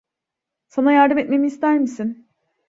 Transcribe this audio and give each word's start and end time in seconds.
Sana 0.67 0.91
yardım 0.91 1.17
etmemi 1.17 1.47
ister 1.47 1.79
misin? 1.79 2.27